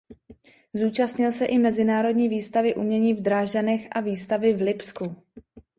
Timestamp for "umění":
2.75-3.13